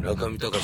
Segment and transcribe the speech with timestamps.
[0.00, 0.62] 中見隆の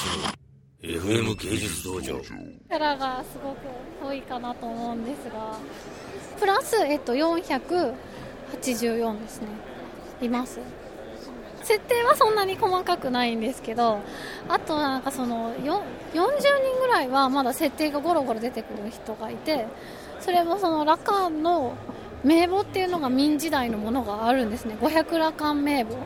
[0.82, 2.18] FM 芸術道場。
[2.20, 3.58] キャラがすごく
[4.02, 5.58] 多いかなと思うんですが
[6.40, 7.94] プラス、えっと、484
[9.20, 9.48] ですね。
[10.22, 10.58] います。
[11.62, 14.00] 設定はそんなに細かくないんですけど
[14.48, 15.82] あとなんかその40人
[16.80, 19.66] ぐらいはまだ設定がゴロゴロ出てくる人がいて
[20.20, 21.74] それもそのラカンの
[22.24, 24.78] 名簿っていうのが明時代のものがあるんですね。
[24.80, 25.98] 500羅漢名簿。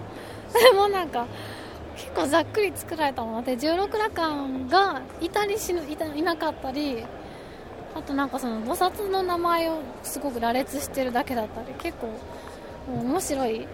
[0.49, 1.27] それもなんか
[2.01, 7.05] 結構ざっくり作られたもので16羅漢がいたりしいたいなかったり
[7.95, 12.09] あとなんかその菩薩の名前をすごく羅列してるだけだったり結構
[12.89, 13.67] 面白い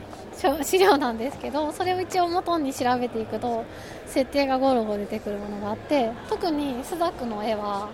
[0.63, 3.65] 資料なんですけどそれを一応元に調べていくと
[4.07, 7.89] 設定がゴロゴロ出てくるものがあって特にスザクの絵は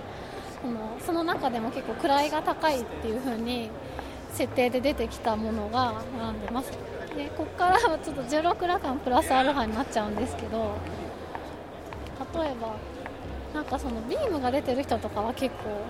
[0.62, 3.70] そのその中でも結構位が高いっていう風に
[4.32, 6.70] 設定で出てきたものが並んでます。
[7.16, 10.76] でここからはちょっと16羅漢プラスアルファになっちゃうんですけど
[12.34, 12.74] 例えば
[13.52, 15.84] なんかそのビームが出てる人とかは結構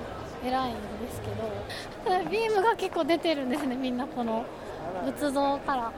[0.44, 0.80] 偉いんで
[1.12, 4.44] すけどビームが結構出てるんですねみんなこの
[5.04, 5.92] 仏像から。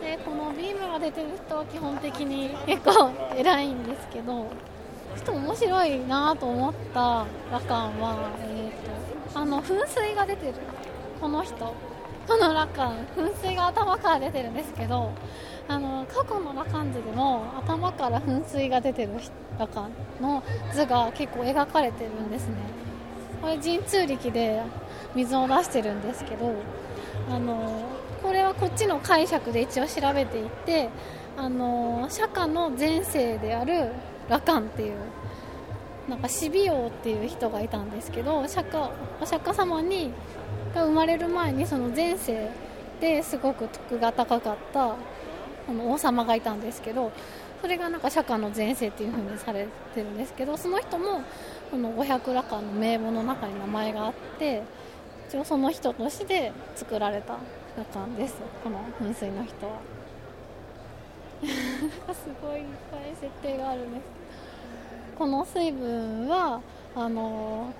[0.00, 4.48] でこのビームが出てる人は基本的に結構偉いんですけど
[5.16, 10.54] ちょっと面白いなと思った羅漢は、えーと、あの噴水が出てる。
[11.20, 11.74] この人。
[12.28, 15.10] この羅漢噴水が頭から出てるんですけど
[15.66, 19.12] あの過去の羅漢図でも頭から噴水が出てる
[19.58, 19.88] 羅漢
[20.20, 20.42] の
[20.74, 22.54] 図が結構描かれてるんですね。
[23.40, 24.62] これ神通力で
[25.14, 26.52] 水を出してるんですけど
[27.30, 27.82] あの
[28.22, 30.90] これはこっちの解釈で一応調べていって
[31.36, 33.92] あの釈迦の前世である
[34.28, 34.96] 羅漢っていう
[36.08, 40.12] なんか死美王っていう人がいたんですけど釈迦お釈迦様に
[40.74, 42.50] が生まれる前にその前世
[43.00, 44.94] ですごく徳が高かった
[45.68, 47.12] あの王様がいたんですけど
[47.60, 51.22] それがなんか釈迦の前世っていう風にされてるんですけどその人も
[51.70, 54.62] この500羅漢の名簿の中に名前があって
[55.28, 57.34] 一応その人として作られた
[57.76, 58.36] 羅漢です。
[58.64, 59.72] この噴水の人は。
[61.44, 61.46] す
[62.42, 64.02] ごいいっぱい設定があるんです。
[65.18, 66.60] この水分は
[66.94, 67.72] あの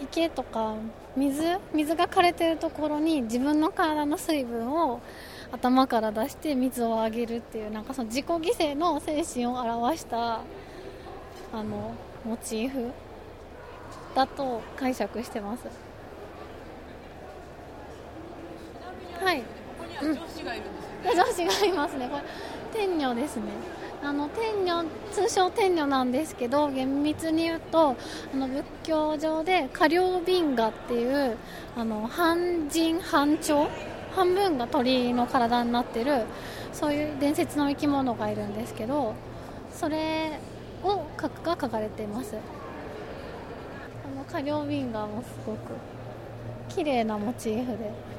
[0.00, 0.76] 池とか
[1.16, 1.42] 水
[1.74, 5.00] 水が枯れてるところに自分の体の水分を
[5.50, 10.34] 頭から出して水をあげるっていうなんかその自己犠牲の精神を表した
[11.52, 11.94] あの
[12.24, 12.92] モチーフ
[14.14, 15.64] だと解釈してます。
[19.20, 19.42] はい。
[20.00, 22.08] うん、女子がいるんですよ、ね、女子がいますね。
[22.08, 22.22] これ
[22.72, 23.42] 天女ですね
[24.00, 27.96] あの天女通称天女なんですけど厳密に言うと
[28.32, 31.36] あの仏教上で下両瓶河っていう
[31.76, 33.68] あの半人半鳥
[34.14, 36.24] 半分が鳥の体になってる
[36.72, 39.14] そういう伝説の生き物がいるんですけど
[39.72, 40.38] それ
[40.84, 42.36] をが書かれています。
[42.36, 45.58] あの下両瓶河もすごく
[46.68, 48.17] 綺麗なモチーフで。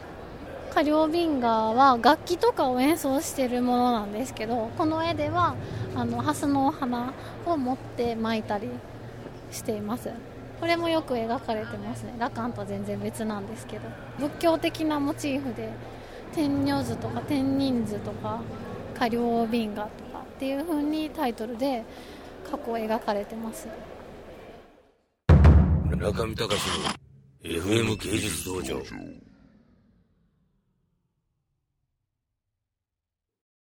[0.74, 5.56] カリオビンガーは楽器とかを演奏しているものなんですけどこの絵では
[5.96, 7.14] あのハスのお花
[7.46, 8.70] を持って巻いたり
[9.52, 10.12] しています。
[10.60, 12.14] これもよく描かれてますね。
[12.20, 15.70] 羅漢と全然別なんですけど仏教的なモチーフで
[16.34, 18.42] 天女図とか天人図とか
[18.98, 21.84] カリオビンガとかっていう風にタイトルで
[22.50, 23.68] 過去描かれてます。
[25.98, 29.29] 中見隆の FM 芸術道場。